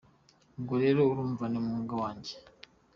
[0.57, 2.33] Ubwo rero urumva ni umwuga wanjye.